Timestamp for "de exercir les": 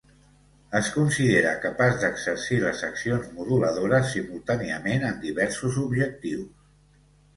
2.03-2.81